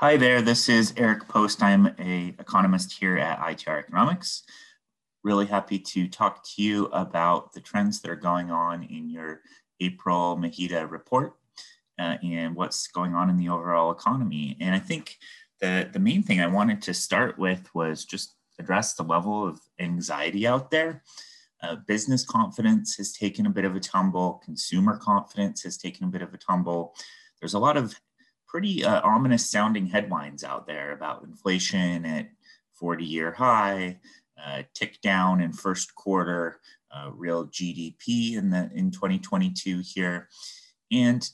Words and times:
Hi 0.00 0.16
there, 0.16 0.40
this 0.40 0.68
is 0.68 0.94
Eric 0.96 1.26
Post. 1.26 1.60
I'm 1.60 1.92
a 1.98 2.28
economist 2.38 2.92
here 2.92 3.18
at 3.18 3.40
ITR 3.40 3.80
Economics. 3.80 4.44
Really 5.24 5.46
happy 5.46 5.80
to 5.80 6.06
talk 6.06 6.44
to 6.50 6.62
you 6.62 6.84
about 6.92 7.52
the 7.52 7.60
trends 7.60 8.00
that 8.00 8.10
are 8.12 8.14
going 8.14 8.52
on 8.52 8.84
in 8.84 9.10
your 9.10 9.40
April 9.80 10.36
MHEDA 10.36 10.88
report 10.88 11.34
uh, 11.98 12.16
and 12.22 12.54
what's 12.54 12.86
going 12.86 13.14
on 13.14 13.28
in 13.28 13.38
the 13.38 13.48
overall 13.48 13.90
economy. 13.90 14.56
And 14.60 14.72
I 14.72 14.78
think 14.78 15.18
the, 15.60 15.90
the 15.92 15.98
main 15.98 16.22
thing 16.22 16.40
I 16.40 16.46
wanted 16.46 16.80
to 16.82 16.94
start 16.94 17.36
with 17.36 17.68
was 17.74 18.04
just 18.04 18.36
address 18.60 18.94
the 18.94 19.02
level 19.02 19.48
of 19.48 19.60
anxiety 19.80 20.46
out 20.46 20.70
there. 20.70 21.02
Uh, 21.60 21.74
business 21.88 22.24
confidence 22.24 22.94
has 22.98 23.10
taken 23.12 23.46
a 23.46 23.50
bit 23.50 23.64
of 23.64 23.74
a 23.74 23.80
tumble, 23.80 24.40
consumer 24.44 24.96
confidence 24.96 25.64
has 25.64 25.76
taken 25.76 26.04
a 26.04 26.10
bit 26.12 26.22
of 26.22 26.32
a 26.32 26.38
tumble. 26.38 26.94
There's 27.40 27.54
a 27.54 27.58
lot 27.58 27.76
of 27.76 27.98
pretty 28.48 28.84
uh, 28.84 29.00
ominous 29.02 29.48
sounding 29.48 29.86
headlines 29.86 30.42
out 30.42 30.66
there 30.66 30.92
about 30.92 31.22
inflation 31.22 32.04
at 32.04 32.28
40 32.74 33.04
year 33.04 33.32
high, 33.32 33.98
uh, 34.42 34.62
tick 34.74 35.00
down 35.02 35.40
in 35.40 35.52
first 35.52 35.94
quarter, 35.94 36.60
uh, 36.90 37.10
real 37.12 37.46
GDP 37.46 38.36
in 38.36 38.50
the 38.50 38.70
in 38.74 38.90
2022 38.90 39.82
here. 39.84 40.28
And 40.90 41.28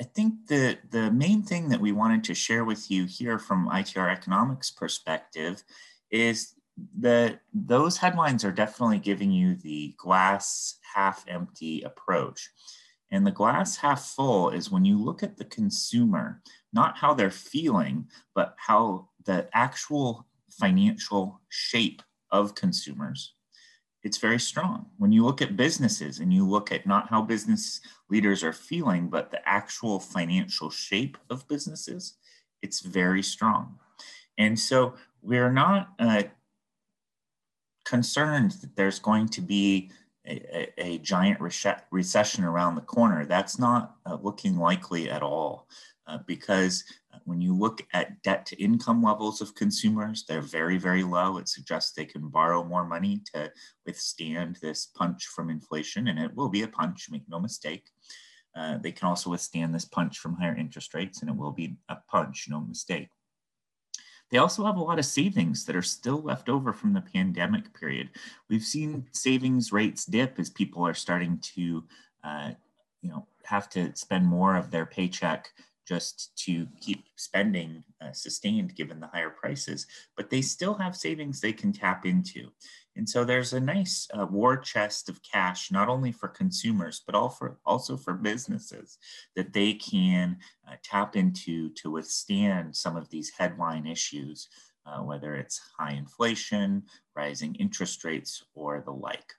I 0.00 0.04
think 0.04 0.46
the, 0.46 0.78
the 0.90 1.10
main 1.10 1.42
thing 1.42 1.68
that 1.68 1.80
we 1.80 1.92
wanted 1.92 2.24
to 2.24 2.34
share 2.34 2.64
with 2.64 2.90
you 2.90 3.04
here 3.04 3.38
from 3.38 3.68
ITR 3.68 4.10
economics 4.10 4.70
perspective 4.70 5.62
is 6.10 6.54
that 6.98 7.40
those 7.52 7.98
headlines 7.98 8.44
are 8.44 8.52
definitely 8.52 8.98
giving 8.98 9.30
you 9.30 9.56
the 9.56 9.94
glass 9.98 10.78
half 10.94 11.24
empty 11.28 11.82
approach. 11.82 12.50
And 13.10 13.26
the 13.26 13.32
glass 13.32 13.76
half 13.76 14.04
full 14.04 14.50
is 14.50 14.70
when 14.70 14.84
you 14.84 14.96
look 14.96 15.22
at 15.22 15.36
the 15.36 15.44
consumer, 15.44 16.40
not 16.72 16.96
how 16.96 17.14
they're 17.14 17.30
feeling, 17.30 18.06
but 18.34 18.54
how 18.58 19.08
the 19.24 19.48
actual 19.52 20.26
financial 20.50 21.40
shape 21.48 22.02
of 22.30 22.54
consumers. 22.54 23.34
It's 24.02 24.18
very 24.18 24.38
strong. 24.38 24.86
When 24.96 25.12
you 25.12 25.24
look 25.24 25.42
at 25.42 25.56
businesses 25.56 26.20
and 26.20 26.32
you 26.32 26.48
look 26.48 26.72
at 26.72 26.86
not 26.86 27.10
how 27.10 27.22
business 27.22 27.80
leaders 28.08 28.42
are 28.42 28.52
feeling, 28.52 29.08
but 29.08 29.30
the 29.30 29.46
actual 29.46 30.00
financial 30.00 30.70
shape 30.70 31.18
of 31.28 31.46
businesses, 31.48 32.14
it's 32.62 32.80
very 32.80 33.22
strong. 33.22 33.78
And 34.38 34.58
so 34.58 34.94
we're 35.20 35.52
not 35.52 35.90
uh, 35.98 36.22
concerned 37.84 38.52
that 38.62 38.74
there's 38.74 38.98
going 38.98 39.28
to 39.28 39.42
be 39.42 39.90
a, 40.26 40.72
a, 40.78 40.98
giant 40.98 41.40
recession 41.90 42.44
around 42.44 42.74
the 42.74 42.82
corner. 42.82 43.24
That's 43.24 43.58
not 43.58 43.96
uh, 44.06 44.18
looking 44.22 44.58
likely 44.58 45.10
at 45.10 45.22
all 45.22 45.66
uh, 46.10 46.18
because 46.26 46.82
uh, 47.14 47.18
when 47.24 47.40
you 47.40 47.54
look 47.54 47.86
at 47.92 48.20
debt 48.22 48.44
to 48.46 48.60
income 48.62 49.02
levels 49.02 49.40
of 49.40 49.54
consumers, 49.54 50.24
they're 50.26 50.42
very, 50.42 50.76
very 50.76 51.04
low. 51.04 51.38
It 51.38 51.48
suggests 51.48 51.92
they 51.92 52.04
can 52.04 52.28
borrow 52.28 52.64
more 52.64 52.84
money 52.84 53.22
to 53.32 53.52
withstand 53.86 54.58
this 54.60 54.86
punch 54.86 55.26
from 55.26 55.50
inflation, 55.50 56.08
and 56.08 56.18
it 56.18 56.34
will 56.34 56.48
be 56.48 56.62
a 56.62 56.68
punch, 56.68 57.08
make 57.10 57.28
no 57.28 57.38
mistake. 57.38 57.86
Uh, 58.56 58.78
they 58.78 58.90
can 58.90 59.06
also 59.06 59.30
withstand 59.30 59.72
this 59.72 59.84
punch 59.84 60.18
from 60.18 60.34
higher 60.34 60.56
interest 60.56 60.94
rates, 60.94 61.20
and 61.20 61.30
it 61.30 61.36
will 61.36 61.52
be 61.52 61.76
a 61.88 61.96
punch, 62.08 62.46
no 62.48 62.60
mistake. 62.60 63.08
They 64.30 64.38
also 64.38 64.64
have 64.64 64.76
a 64.76 64.82
lot 64.82 64.98
of 64.98 65.04
savings 65.04 65.64
that 65.66 65.76
are 65.76 65.82
still 65.82 66.20
left 66.22 66.48
over 66.48 66.72
from 66.72 66.92
the 66.92 67.00
pandemic 67.00 67.78
period. 67.78 68.10
We've 68.48 68.62
seen 68.62 69.06
savings 69.12 69.72
rates 69.72 70.04
dip 70.04 70.38
as 70.38 70.50
people 70.50 70.86
are 70.86 70.94
starting 70.94 71.38
to, 71.54 71.84
uh, 72.24 72.50
you 73.00 73.10
know, 73.10 73.26
have 73.44 73.68
to 73.70 73.94
spend 73.94 74.26
more 74.26 74.56
of 74.56 74.70
their 74.70 74.86
paycheck 74.86 75.52
just 75.86 76.32
to 76.44 76.66
keep 76.80 77.04
spending 77.16 77.82
uh, 78.00 78.12
sustained 78.12 78.74
given 78.74 79.00
the 79.00 79.08
higher 79.08 79.30
prices, 79.30 79.86
but 80.16 80.30
they 80.30 80.42
still 80.42 80.74
have 80.74 80.96
savings 80.96 81.40
they 81.40 81.52
can 81.52 81.72
tap 81.72 82.06
into. 82.06 82.50
And 82.96 83.08
so 83.08 83.24
there's 83.24 83.52
a 83.52 83.60
nice 83.60 84.08
uh, 84.18 84.26
war 84.26 84.56
chest 84.56 85.08
of 85.08 85.20
cash, 85.22 85.70
not 85.70 85.88
only 85.88 86.12
for 86.12 86.28
consumers, 86.28 87.02
but 87.06 87.14
also 87.14 87.96
for 87.96 88.14
businesses 88.14 88.98
that 89.36 89.52
they 89.52 89.74
can 89.74 90.38
uh, 90.68 90.74
tap 90.82 91.16
into 91.16 91.70
to 91.70 91.90
withstand 91.90 92.76
some 92.76 92.96
of 92.96 93.08
these 93.08 93.30
headline 93.30 93.86
issues, 93.86 94.48
uh, 94.86 95.00
whether 95.02 95.34
it's 95.34 95.60
high 95.78 95.92
inflation, 95.92 96.82
rising 97.16 97.54
interest 97.56 98.04
rates, 98.04 98.44
or 98.54 98.82
the 98.84 98.92
like. 98.92 99.34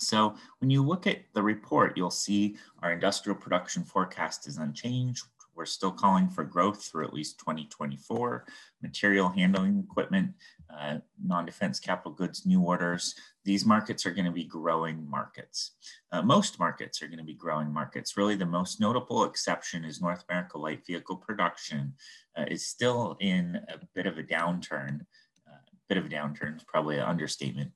So 0.00 0.34
when 0.58 0.70
you 0.70 0.82
look 0.82 1.06
at 1.06 1.20
the 1.34 1.42
report, 1.42 1.96
you'll 1.96 2.10
see 2.10 2.56
our 2.82 2.92
industrial 2.92 3.38
production 3.38 3.84
forecast 3.84 4.46
is 4.46 4.58
unchanged. 4.58 5.24
We're 5.54 5.66
still 5.66 5.92
calling 5.92 6.28
for 6.30 6.42
growth 6.42 6.84
through 6.84 7.04
at 7.04 7.12
least 7.12 7.38
2024. 7.40 8.46
Material 8.82 9.28
handling 9.28 9.84
equipment, 9.86 10.32
uh, 10.74 10.98
non-defense 11.22 11.80
capital 11.80 12.12
goods, 12.12 12.46
new 12.46 12.62
orders. 12.62 13.14
These 13.44 13.66
markets 13.66 14.06
are 14.06 14.12
going 14.12 14.24
to 14.24 14.30
be 14.30 14.44
growing 14.44 15.06
markets. 15.10 15.72
Uh, 16.12 16.22
most 16.22 16.58
markets 16.58 17.02
are 17.02 17.08
going 17.08 17.18
to 17.18 17.24
be 17.24 17.34
growing 17.34 17.70
markets. 17.70 18.16
Really, 18.16 18.36
the 18.36 18.46
most 18.46 18.80
notable 18.80 19.24
exception 19.24 19.84
is 19.84 20.00
North 20.00 20.24
America 20.30 20.56
light 20.56 20.86
vehicle 20.86 21.16
production 21.16 21.92
uh, 22.38 22.44
is 22.48 22.66
still 22.66 23.16
in 23.20 23.56
a 23.68 23.78
bit 23.94 24.06
of 24.06 24.16
a 24.16 24.22
downturn. 24.22 25.00
Uh, 25.46 25.58
bit 25.90 25.98
of 25.98 26.06
a 26.06 26.08
downturn 26.08 26.56
is 26.56 26.64
probably 26.64 26.96
an 26.96 27.04
understatement 27.04 27.72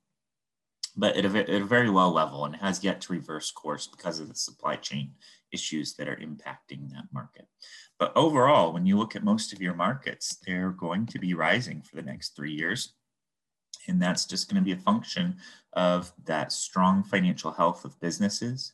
but 0.97 1.17
at 1.17 1.25
a, 1.25 1.39
at 1.39 1.63
a, 1.63 1.65
very 1.65 1.89
low 1.89 2.09
level 2.11 2.45
and 2.45 2.57
has 2.57 2.85
yet 2.85 3.01
to 3.01 3.13
reverse 3.13 3.51
course 3.51 3.87
because 3.87 4.21
of 4.21 4.29
the 4.29 4.35
supply 4.35 4.77
chain 4.77 5.13
issues 5.53 5.95
that 5.95 6.09
are 6.09 6.17
impacting 6.17 6.91
that 6.91 7.05
market. 7.13 7.47
But 7.99 8.13
overall, 8.17 8.73
when 8.73 8.87
you 8.87 8.99
look 8.99 9.17
at 9.17 9.25
most 9.25 9.53
of 9.53 9.63
your 9.63 9.75
markets, 9.75 10.39
they're 10.47 10.71
going 10.71 11.07
to 11.07 11.19
be 11.19 11.35
rising 11.35 11.83
for 11.83 11.97
the 11.97 12.03
next 12.03 12.37
three 12.37 12.53
years. 12.53 12.95
And 13.87 14.01
that's 14.01 14.25
just 14.25 14.49
going 14.49 14.63
to 14.63 14.65
be 14.65 14.73
a 14.73 14.83
function 14.83 15.37
of 15.75 16.13
that 16.25 16.53
strong 16.53 17.03
financial 17.03 17.53
health 17.53 17.85
of 17.85 18.01
businesses, 18.01 18.73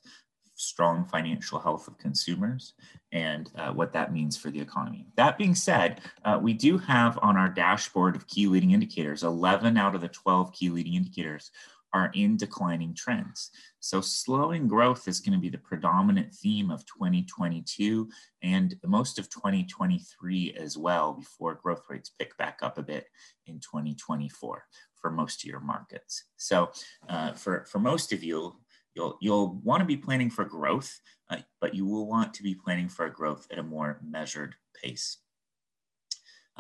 strong 0.55 1.05
financial 1.05 1.59
health 1.59 1.89
of 1.89 1.99
consumers, 1.99 2.75
and 3.13 3.51
uh, 3.57 3.73
what 3.73 3.93
that 3.93 4.13
means 4.13 4.37
for 4.37 4.51
the 4.51 4.61
economy. 4.61 5.07
That 5.17 5.37
being 5.37 5.55
said, 5.55 6.01
uh, 6.25 6.39
we 6.41 6.53
do 6.53 6.79
have 6.79 7.19
on 7.23 7.37
our 7.37 7.49
dashboard 7.49 8.15
of 8.15 8.27
key 8.29 8.47
leading 8.47 8.71
indicators, 8.71 9.25
11 9.25 9.77
out 9.77 9.95
of 9.95 10.01
the 10.01 10.09
12 10.09 10.53
key 10.53 10.69
leading 10.69 10.95
indicators 10.95 11.51
are 11.93 12.11
in 12.15 12.37
declining 12.37 12.95
trends. 12.95 13.51
So 13.81 14.01
slowing 14.01 14.69
growth 14.69 15.09
is 15.09 15.21
going 15.21 15.33
to 15.33 15.41
be 15.41 15.49
the 15.49 15.59
predominant 15.59 16.35
theme 16.35 16.71
of 16.71 16.85
2022 16.87 18.09
and 18.43 18.75
most 18.85 19.19
of 19.19 19.29
2023 19.31 20.55
as 20.59 20.77
well 20.77 21.15
before 21.15 21.55
growth 21.55 21.83
rates 21.89 22.13
pick 22.19 22.37
back 22.37 22.59
up 22.63 22.79
a 22.79 22.83
bit 22.83 23.07
in 23.47 23.61
2024 23.61 24.65
for 24.95 25.11
most 25.11 25.43
of 25.43 25.49
your 25.49 25.61
markets. 25.61 26.25
So 26.37 26.71
uh, 27.09 27.33
for, 27.33 27.67
for 27.71 27.79
most 27.79 28.13
of 28.13 28.23
you, 28.23 28.57
you'll, 28.95 29.17
you'll 29.21 29.61
want 29.65 29.81
to 29.81 29.87
be 29.87 29.97
planning 29.97 30.31
for 30.31 30.45
growth, 30.45 31.01
uh, 31.31 31.39
but 31.61 31.75
you 31.75 31.87
will 31.87 32.07
want 32.07 32.35
to 32.35 32.43
be 32.43 32.55
planning 32.55 32.89
for 32.89 33.09
growth 33.09 33.47
at 33.51 33.59
a 33.59 33.63
more 33.63 34.01
measured 34.07 34.55
pace. 34.83 35.19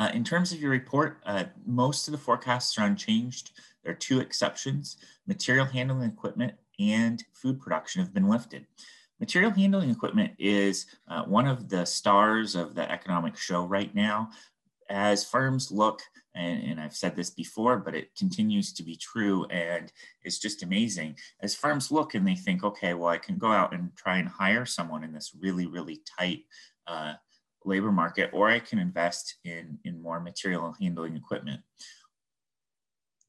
Uh, 0.00 0.11
in 0.15 0.25
terms 0.25 0.50
of 0.50 0.62
your 0.62 0.71
report, 0.71 1.19
uh, 1.27 1.44
most 1.66 2.09
of 2.09 2.12
the 2.12 2.19
forecasts 2.19 2.78
are 2.78 2.87
unchanged. 2.87 3.50
There 3.84 3.93
are 3.93 3.97
two 3.97 4.19
exceptions. 4.21 4.97
Material 5.27 5.66
handling 5.66 6.09
equipment 6.09 6.55
and 6.78 7.22
food 7.34 7.61
production 7.61 8.00
have 8.00 8.15
been 8.15 8.27
lifted. 8.27 8.65
Material 9.21 9.50
handling 9.50 9.91
equipment 9.91 10.33
is 10.38 10.87
uh, 11.09 11.25
one 11.25 11.47
of 11.47 11.69
the 11.69 11.84
stars 11.84 12.55
of 12.55 12.75
the 12.75 12.91
economic 12.91 13.37
show 13.37 13.66
right 13.66 13.94
now. 13.94 14.31
As 14.88 15.22
firms 15.22 15.71
look, 15.71 16.00
and, 16.34 16.62
and, 16.62 16.81
I've 16.81 16.97
said 16.97 17.15
this 17.15 17.28
before, 17.28 17.77
but 17.77 17.94
it 17.94 18.15
continues 18.17 18.72
to 18.75 18.82
be 18.82 18.97
true 18.97 19.44
and 19.47 19.93
it's 20.22 20.38
just 20.38 20.62
amazing. 20.62 21.17
As 21.41 21.55
firms 21.55 21.91
look 21.91 22.15
and 22.15 22.27
they 22.27 22.37
think, 22.37 22.65
okay, 22.65 22.94
well, 22.94 23.09
I 23.09 23.19
can 23.19 23.37
go 23.37 23.53
out 23.53 23.75
and 23.75 23.94
try 23.97 24.17
and 24.17 24.28
hire 24.28 24.65
someone 24.65 25.05
in 25.05 25.12
this 25.12 25.32
really, 25.38 25.67
really 25.67 26.00
tight 26.19 26.44
uh, 26.87 27.15
labor 27.65 27.93
market, 27.93 28.31
or 28.32 28.48
I 28.48 28.59
can 28.59 28.78
invest 28.78 29.37
in, 29.44 29.78
in 29.84 30.00
more 30.00 30.20
material 30.20 30.75
handling 30.81 31.17
equipment 31.17 31.61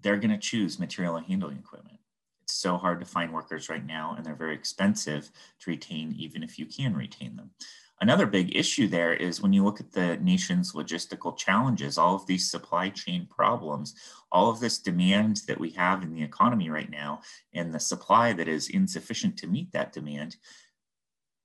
they're 0.02 0.18
going 0.18 0.32
to 0.32 0.38
choose 0.38 0.80
material 0.80 1.16
and 1.16 1.26
handling 1.26 1.58
equipment. 1.58 1.98
It's 2.44 2.56
so 2.56 2.78
hard 2.78 3.00
to 3.00 3.06
find 3.06 3.34
workers 3.34 3.70
right 3.70 3.86
now, 3.86 4.16
and 4.16 4.26
they're 4.26 4.36
very 4.36 4.56
expensive 4.56 5.30
to 5.60 5.70
retain, 5.70 6.16
even 6.18 6.44
if 6.44 6.58
you 6.58 6.66
can 6.66 6.96
retain 6.96 7.36
them. 7.36 7.52
Another 8.00 8.26
big 8.26 8.56
issue 8.56 8.88
there 8.88 9.14
is 9.14 9.42
when 9.42 9.54
you 9.54 9.64
look 9.64 9.80
at 9.80 9.92
the 9.92 10.18
nation's 10.18 10.74
logistical 10.74 11.38
challenges, 11.38 12.00
all 12.00 12.16
of 12.16 12.26
these 12.26 12.50
supply 12.50 12.90
chain 12.90 13.28
problems, 13.30 13.94
all 14.32 14.50
of 14.50 14.60
this 14.60 14.80
demand 14.80 15.42
that 15.48 15.60
we 15.60 15.70
have 15.72 16.02
in 16.02 16.12
the 16.12 16.24
economy 16.24 16.72
right 16.72 16.90
now, 16.90 17.22
and 17.54 17.72
the 17.72 17.80
supply 17.80 18.34
that 18.34 18.48
is 18.48 18.70
insufficient 18.70 19.38
to 19.38 19.48
meet 19.48 19.72
that 19.72 19.94
demand, 19.94 20.38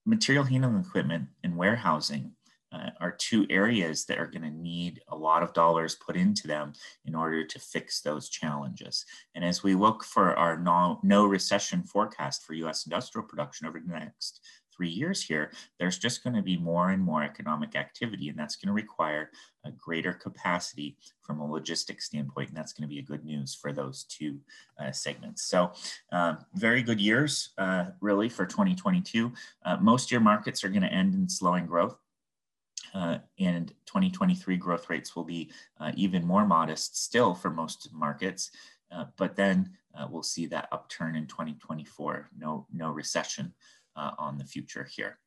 material 0.06 0.44
handling 0.44 0.81
equipment 0.81 1.28
and 1.44 1.56
warehousing 1.56 2.32
uh, 2.72 2.90
are 3.00 3.12
two 3.12 3.46
areas 3.50 4.04
that 4.06 4.18
are 4.18 4.26
going 4.26 4.42
to 4.42 4.50
need 4.50 5.00
a 5.08 5.16
lot 5.16 5.42
of 5.42 5.52
dollars 5.52 5.96
put 5.96 6.16
into 6.16 6.46
them 6.46 6.72
in 7.04 7.14
order 7.14 7.44
to 7.44 7.58
fix 7.58 8.00
those 8.00 8.28
challenges. 8.28 9.04
And 9.34 9.44
as 9.44 9.62
we 9.62 9.74
look 9.74 10.04
for 10.04 10.34
our 10.36 10.58
no, 10.58 11.00
no 11.02 11.26
recession 11.26 11.82
forecast 11.84 12.44
for 12.44 12.54
US 12.54 12.86
industrial 12.86 13.26
production 13.26 13.66
over 13.66 13.80
the 13.80 13.92
next 13.92 14.40
three 14.76 14.88
years 14.88 15.22
here, 15.22 15.52
there's 15.78 15.98
just 15.98 16.22
going 16.22 16.36
to 16.36 16.42
be 16.42 16.56
more 16.56 16.90
and 16.90 17.02
more 17.02 17.22
economic 17.22 17.74
activity, 17.76 18.28
and 18.28 18.38
that's 18.38 18.56
going 18.56 18.69
to 18.69 18.74
require 18.74 19.30
a 19.64 19.70
greater 19.70 20.12
capacity 20.12 20.96
from 21.22 21.40
a 21.40 21.50
logistics 21.50 22.06
standpoint, 22.06 22.48
and 22.48 22.56
that's 22.56 22.72
going 22.72 22.88
to 22.88 22.92
be 22.92 22.98
a 22.98 23.02
good 23.02 23.24
news 23.24 23.54
for 23.54 23.72
those 23.72 24.04
two 24.04 24.38
uh, 24.78 24.92
segments. 24.92 25.44
So, 25.44 25.72
um, 26.12 26.38
very 26.54 26.82
good 26.82 27.00
years, 27.00 27.50
uh, 27.58 27.86
really, 28.00 28.28
for 28.28 28.44
2022. 28.44 29.32
Uh, 29.64 29.76
most 29.80 30.10
year 30.10 30.20
markets 30.20 30.62
are 30.62 30.69
going 30.69 30.82
to 30.82 30.92
end 30.92 31.14
in 31.14 31.28
slowing 31.28 31.66
growth. 31.66 31.96
Uh, 32.94 33.18
and 33.38 33.68
2023 33.86 34.56
growth 34.56 34.88
rates 34.90 35.14
will 35.14 35.24
be 35.24 35.50
uh, 35.80 35.92
even 35.94 36.26
more 36.26 36.46
modest 36.46 37.02
still 37.02 37.34
for 37.34 37.50
most 37.50 37.88
markets. 37.92 38.50
Uh, 38.92 39.04
but 39.16 39.36
then 39.36 39.70
uh, 39.94 40.06
we'll 40.10 40.22
see 40.22 40.46
that 40.46 40.68
upturn 40.72 41.16
in 41.16 41.26
2024, 41.26 42.30
no, 42.38 42.66
no 42.72 42.90
recession 42.90 43.52
uh, 43.96 44.12
on 44.18 44.38
the 44.38 44.44
future 44.44 44.84
here. 44.90 45.18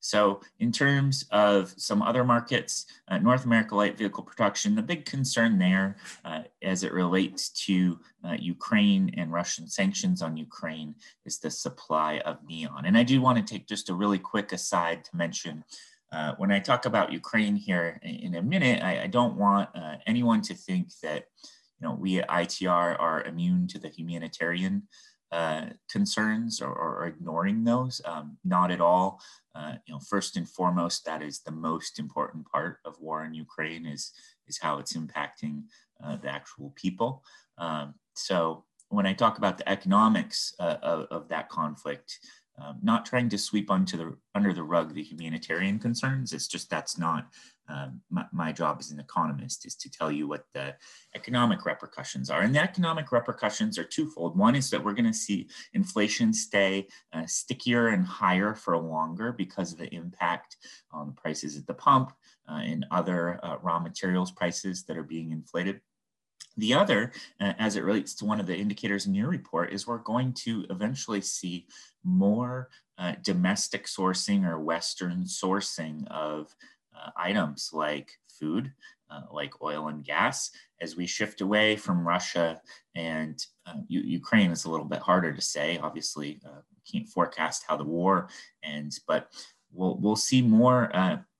So 0.00 0.40
in 0.60 0.70
terms 0.70 1.24
of 1.30 1.72
some 1.78 2.02
other 2.02 2.24
markets, 2.24 2.84
North 3.22 3.46
America 3.46 3.74
light 3.74 3.96
vehicle 3.96 4.22
production, 4.22 4.74
the 4.74 4.82
big 4.82 5.06
concern 5.06 5.58
there 5.58 5.96
as 6.60 6.84
it 6.84 6.92
relates 6.92 7.48
to 7.64 7.98
Ukraine 8.38 9.14
and 9.16 9.32
Russian 9.32 9.66
sanctions 9.66 10.20
on 10.20 10.36
Ukraine 10.36 10.94
is 11.24 11.38
the 11.38 11.50
supply 11.50 12.18
of 12.26 12.44
neon. 12.46 12.84
And 12.84 12.98
I 12.98 13.02
do 13.02 13.22
want 13.22 13.38
to 13.38 13.50
take 13.50 13.66
just 13.66 13.88
a 13.88 13.94
really 13.94 14.18
quick 14.18 14.52
aside 14.52 15.06
to 15.06 15.16
mention 15.16 15.64
uh, 16.14 16.34
when 16.36 16.52
I 16.52 16.60
talk 16.60 16.86
about 16.86 17.12
Ukraine 17.12 17.56
here 17.56 17.98
in, 18.02 18.36
a 18.36 18.42
minute, 18.42 18.84
I, 18.84 19.02
I 19.02 19.06
don't 19.08 19.36
want 19.36 19.68
uh, 19.74 19.96
anyone 20.06 20.42
to 20.42 20.54
think 20.54 20.90
that 21.02 21.24
you 21.80 21.88
know, 21.88 21.94
we 21.94 22.20
at 22.20 22.28
ITR 22.28 23.00
are 23.00 23.24
immune 23.24 23.66
to 23.68 23.78
the 23.80 23.88
humanitarian 23.88 24.84
uh, 25.32 25.70
concerns 25.90 26.60
or, 26.60 26.72
or, 26.72 27.06
ignoring 27.06 27.64
those. 27.64 28.00
Um, 28.04 28.36
not 28.44 28.70
at 28.70 28.80
all. 28.80 29.20
Uh, 29.56 29.74
you 29.84 29.94
know, 29.94 30.00
first 30.08 30.36
and 30.36 30.48
foremost, 30.48 31.04
that 31.04 31.22
is 31.22 31.40
the 31.40 31.50
most 31.50 31.98
important 31.98 32.46
part 32.48 32.78
of 32.84 33.00
war 33.00 33.24
in 33.24 33.34
Ukraine 33.34 33.84
is 33.84 34.12
is 34.46 34.58
how 34.58 34.78
it's 34.78 34.92
impacting 34.92 35.64
uh, 36.04 36.16
the 36.16 36.28
actual 36.28 36.72
people. 36.76 37.24
Um, 37.58 37.94
so 38.14 38.64
when 38.90 39.06
I 39.06 39.12
talk 39.12 39.38
about 39.38 39.58
the 39.58 39.68
economics 39.68 40.54
uh, 40.60 40.76
of, 40.82 41.06
of, 41.10 41.28
that 41.30 41.48
conflict, 41.48 42.18
um, 42.60 42.78
not 42.82 43.04
trying 43.04 43.28
to 43.30 43.38
sweep 43.38 43.70
onto 43.70 43.96
the 43.96 44.16
under 44.34 44.52
the 44.52 44.62
rug 44.62 44.94
the 44.94 45.02
humanitarian 45.02 45.78
concerns. 45.78 46.32
It's 46.32 46.48
just 46.48 46.70
that's 46.70 46.98
not 46.98 47.26
um, 47.68 48.00
my, 48.10 48.24
my, 48.32 48.52
job 48.52 48.76
as 48.78 48.90
an 48.90 49.00
economist 49.00 49.64
is 49.64 49.74
to 49.76 49.90
tell 49.90 50.12
you 50.12 50.28
what 50.28 50.44
the 50.52 50.74
economic 51.14 51.64
repercussions 51.64 52.28
are. 52.28 52.42
And 52.42 52.54
the 52.54 52.62
economic 52.62 53.10
repercussions 53.10 53.78
are 53.78 53.84
twofold. 53.84 54.36
One 54.36 54.54
is 54.54 54.68
that 54.70 54.84
we're 54.84 54.92
going 54.92 55.06
to 55.06 55.14
see 55.14 55.48
inflation 55.72 56.34
stay 56.34 56.86
uh, 57.14 57.26
stickier 57.26 57.88
and 57.88 58.04
higher 58.04 58.54
for 58.54 58.76
longer 58.76 59.32
because 59.32 59.72
of 59.72 59.78
the 59.78 59.92
impact 59.94 60.58
on 60.92 61.06
the 61.06 61.12
prices 61.12 61.56
at 61.56 61.66
the 61.66 61.74
pump 61.74 62.12
uh, 62.48 62.60
and 62.62 62.84
other 62.90 63.40
uh, 63.42 63.56
raw 63.62 63.78
materials 63.78 64.30
prices 64.30 64.84
that 64.84 64.98
are 64.98 65.02
being 65.02 65.32
inflated. 65.32 65.80
The 66.56 66.74
other, 66.74 67.12
uh, 67.40 67.54
as 67.58 67.76
it 67.76 67.84
relates 67.84 68.14
to 68.14 68.24
one 68.24 68.40
of 68.40 68.46
the 68.46 68.56
indicators 68.56 69.06
in 69.06 69.14
your 69.14 69.28
report, 69.28 69.72
is 69.72 69.86
we're 69.86 69.98
going 69.98 70.32
to 70.44 70.64
eventually 70.70 71.20
see 71.20 71.66
more 72.04 72.68
uh, 72.98 73.14
domestic 73.22 73.86
sourcing 73.86 74.46
or 74.46 74.60
Western 74.60 75.24
sourcing 75.24 76.06
of 76.08 76.54
uh, 76.96 77.10
items 77.16 77.70
like 77.72 78.12
food, 78.28 78.72
uh, 79.10 79.22
like 79.32 79.60
oil 79.62 79.88
and 79.88 80.04
gas, 80.04 80.50
as 80.80 80.96
we 80.96 81.06
shift 81.06 81.40
away 81.40 81.76
from 81.76 82.06
Russia 82.06 82.60
and 82.94 83.44
uh, 83.66 83.74
Ukraine 83.88 84.50
is 84.50 84.64
a 84.64 84.70
little 84.70 84.86
bit 84.86 85.00
harder 85.00 85.32
to 85.32 85.40
say. 85.40 85.78
Obviously, 85.78 86.40
uh, 86.46 86.60
can't 86.90 87.08
forecast 87.08 87.64
how 87.66 87.76
the 87.76 87.84
war 87.84 88.28
ends, 88.62 89.00
but 89.06 89.32
we'll 89.72 89.96
we'll 89.96 90.16
see 90.16 90.42
more 90.42 90.90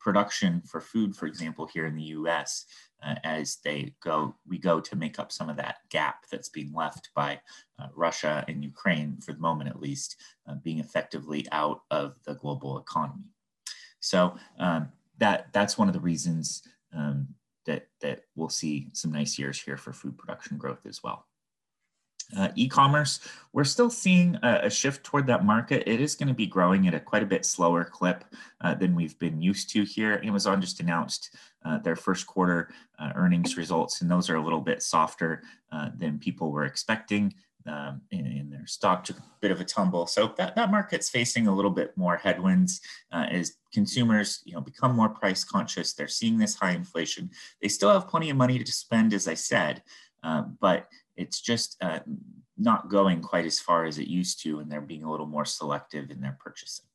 production 0.00 0.60
for 0.66 0.80
food, 0.80 1.16
for 1.16 1.26
example, 1.26 1.66
here 1.66 1.86
in 1.86 1.96
the 1.96 2.02
U.S. 2.18 2.66
Uh, 3.04 3.16
as 3.24 3.58
they 3.64 3.94
go, 4.02 4.34
we 4.48 4.58
go 4.58 4.80
to 4.80 4.96
make 4.96 5.18
up 5.18 5.30
some 5.30 5.50
of 5.50 5.56
that 5.56 5.76
gap 5.90 6.24
that's 6.30 6.48
being 6.48 6.72
left 6.72 7.10
by 7.14 7.40
uh, 7.78 7.88
Russia 7.94 8.44
and 8.48 8.64
Ukraine, 8.64 9.18
for 9.20 9.32
the 9.32 9.40
moment 9.40 9.68
at 9.68 9.80
least, 9.80 10.16
uh, 10.48 10.54
being 10.62 10.78
effectively 10.78 11.46
out 11.52 11.82
of 11.90 12.14
the 12.24 12.34
global 12.34 12.78
economy. 12.78 13.24
So 14.00 14.36
um, 14.58 14.88
that 15.18 15.52
that's 15.52 15.78
one 15.78 15.88
of 15.88 15.94
the 15.94 16.00
reasons 16.00 16.62
um, 16.94 17.28
that 17.66 17.88
that 18.00 18.22
we'll 18.36 18.48
see 18.48 18.88
some 18.92 19.12
nice 19.12 19.38
years 19.38 19.60
here 19.60 19.76
for 19.76 19.92
food 19.92 20.18
production 20.18 20.58
growth 20.58 20.86
as 20.86 21.02
well. 21.02 21.26
Uh, 22.36 22.48
e-commerce, 22.54 23.20
we're 23.52 23.64
still 23.64 23.90
seeing 23.90 24.36
a, 24.42 24.60
a, 24.64 24.70
shift 24.70 25.04
toward 25.04 25.26
that 25.26 25.44
market. 25.44 25.82
It 25.86 26.00
is 26.00 26.14
going 26.14 26.28
to 26.28 26.34
be 26.34 26.46
growing 26.46 26.88
at 26.88 26.94
a 26.94 27.00
quite 27.00 27.22
a 27.22 27.26
bit 27.26 27.44
slower 27.44 27.84
clip 27.84 28.24
uh, 28.60 28.74
than 28.74 28.94
we've 28.94 29.18
been 29.18 29.40
used 29.40 29.70
to 29.70 29.84
here. 29.84 30.20
Amazon 30.24 30.60
just 30.60 30.80
announced 30.80 31.36
uh, 31.64 31.78
their 31.78 31.96
first 31.96 32.26
quarter 32.26 32.70
uh, 32.98 33.12
earnings 33.14 33.56
results, 33.56 34.00
and 34.00 34.10
those 34.10 34.30
are 34.30 34.36
a 34.36 34.42
little 34.42 34.60
bit 34.60 34.82
softer 34.82 35.42
uh, 35.70 35.90
than 35.96 36.18
people 36.18 36.50
were 36.50 36.64
expecting 36.64 37.34
um, 37.66 38.02
in, 38.10 38.26
in, 38.26 38.50
their 38.50 38.66
stock 38.66 39.04
took 39.04 39.18
a 39.18 39.22
bit 39.40 39.50
of 39.50 39.60
a 39.60 39.64
tumble. 39.64 40.06
So 40.06 40.34
that, 40.36 40.54
that 40.54 40.70
market's 40.70 41.08
facing 41.08 41.46
a 41.46 41.54
little 41.54 41.70
bit 41.70 41.96
more 41.96 42.16
headwinds 42.16 42.80
uh, 43.10 43.26
as 43.30 43.56
consumers, 43.72 44.42
you 44.44 44.54
know, 44.54 44.60
become 44.60 44.94
more 44.94 45.08
price 45.08 45.44
conscious. 45.44 45.94
They're 45.94 46.08
seeing 46.08 46.38
this 46.38 46.54
high 46.54 46.72
inflation. 46.72 47.30
They 47.62 47.68
still 47.68 47.92
have 47.92 48.08
plenty 48.08 48.30
of 48.30 48.36
money 48.36 48.62
to 48.62 48.72
spend, 48.72 49.14
as 49.14 49.26
I 49.28 49.34
said, 49.34 49.82
uh, 50.22 50.42
but 50.60 50.88
it's 51.16 51.40
just 51.40 51.76
uh, 51.80 52.00
not 52.56 52.88
going 52.88 53.20
quite 53.20 53.46
as 53.46 53.60
far 53.60 53.84
as 53.84 53.98
it 53.98 54.08
used 54.08 54.42
to, 54.42 54.60
and 54.60 54.70
they're 54.70 54.80
being 54.80 55.04
a 55.04 55.10
little 55.10 55.26
more 55.26 55.44
selective 55.44 56.10
in 56.10 56.20
their 56.20 56.36
purchasing. 56.40 56.86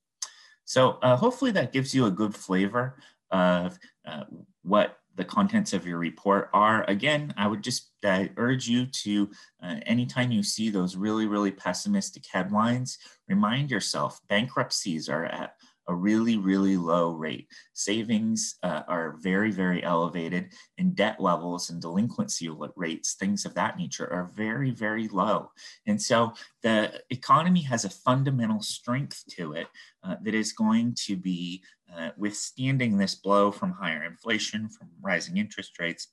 So 0.65 0.99
uh, 1.01 1.15
hopefully 1.15 1.51
that 1.51 1.73
gives 1.73 1.95
you 1.95 2.05
a 2.05 2.11
good 2.11 2.35
flavor 2.35 2.99
of 3.31 3.79
uh, 4.05 4.25
what 4.63 4.97
the 5.15 5.25
contents 5.25 5.73
of 5.73 5.85
your 5.85 5.97
report 5.97 6.49
are. 6.53 6.85
Again, 6.87 7.33
I 7.37 7.47
would 7.47 7.61
just 7.61 7.89
uh, 8.03 8.25
urge 8.37 8.67
you 8.67 8.85
to, 8.85 9.29
uh, 9.61 9.75
anytime 9.85 10.31
you 10.31 10.43
see 10.43 10.69
those 10.69 10.95
really, 10.95 11.25
really 11.25 11.51
pessimistic 11.51 12.23
headlines, 12.31 12.97
remind 13.27 13.69
yourself 13.69 14.21
bankruptcies 14.29 15.09
are 15.09 15.25
at 15.25 15.55
a 15.89 15.95
really, 15.95 16.37
really 16.37 16.77
low 16.77 17.11
rate. 17.11 17.47
Savings 17.73 18.55
uh, 18.63 18.83
are 18.87 19.17
very, 19.19 19.51
very 19.51 19.83
elevated, 19.83 20.53
and 20.77 20.95
debt 20.95 21.19
levels 21.19 21.69
and 21.69 21.81
delinquency 21.81 22.49
rates, 22.75 23.15
things 23.15 23.43
of 23.43 23.55
that 23.55 23.77
nature, 23.77 24.07
are 24.13 24.31
very, 24.35 24.69
very 24.69 25.07
low. 25.07 25.51
And 25.87 26.01
so 26.01 26.33
the 26.61 27.01
economy 27.09 27.63
has 27.63 27.85
a 27.85 27.89
fundamental 27.89 28.61
strength 28.61 29.23
to 29.31 29.53
it 29.53 29.67
uh, 30.03 30.15
that 30.23 30.35
is 30.35 30.53
going 30.53 30.95
to 31.07 31.17
be 31.17 31.63
uh, 31.93 32.09
withstanding 32.17 32.97
this 32.97 33.15
blow 33.15 33.51
from 33.51 33.71
higher 33.71 34.03
inflation, 34.03 34.69
from 34.69 34.89
rising 35.01 35.37
interest 35.37 35.79
rates. 35.79 36.07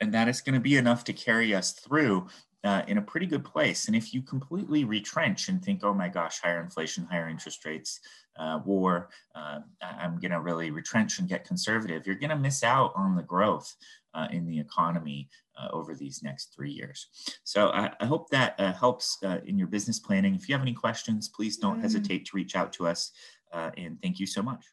And 0.00 0.14
that 0.14 0.28
is 0.28 0.40
going 0.40 0.54
to 0.54 0.60
be 0.60 0.76
enough 0.76 1.04
to 1.04 1.12
carry 1.12 1.54
us 1.54 1.72
through 1.72 2.28
uh, 2.64 2.82
in 2.86 2.98
a 2.98 3.02
pretty 3.02 3.26
good 3.26 3.44
place. 3.44 3.86
And 3.86 3.96
if 3.96 4.14
you 4.14 4.22
completely 4.22 4.84
retrench 4.84 5.48
and 5.48 5.62
think, 5.62 5.82
oh 5.82 5.94
my 5.94 6.08
gosh, 6.08 6.40
higher 6.40 6.60
inflation, 6.60 7.04
higher 7.04 7.28
interest 7.28 7.64
rates, 7.64 8.00
uh, 8.38 8.60
war, 8.64 9.10
uh, 9.34 9.60
I'm 9.82 10.18
going 10.18 10.30
to 10.30 10.40
really 10.40 10.70
retrench 10.70 11.18
and 11.18 11.28
get 11.28 11.44
conservative, 11.44 12.06
you're 12.06 12.16
going 12.16 12.30
to 12.30 12.36
miss 12.36 12.62
out 12.62 12.92
on 12.94 13.16
the 13.16 13.22
growth 13.22 13.74
uh, 14.14 14.28
in 14.30 14.46
the 14.46 14.58
economy 14.58 15.28
uh, 15.58 15.68
over 15.72 15.94
these 15.94 16.22
next 16.22 16.54
three 16.54 16.70
years. 16.70 17.08
So 17.44 17.68
I, 17.68 17.90
I 18.00 18.06
hope 18.06 18.30
that 18.30 18.54
uh, 18.58 18.72
helps 18.72 19.18
in 19.44 19.58
your 19.58 19.68
business 19.68 19.98
planning. 19.98 20.34
If 20.34 20.48
you 20.48 20.54
have 20.54 20.62
any 20.62 20.74
questions, 20.74 21.28
please 21.28 21.56
don't 21.56 21.74
mm-hmm. 21.74 21.82
hesitate 21.82 22.26
to 22.26 22.36
reach 22.36 22.56
out 22.56 22.72
to 22.74 22.86
us. 22.86 23.12
and 23.52 24.00
thank 24.00 24.18
you 24.20 24.26
so 24.26 24.42
much. 24.42 24.64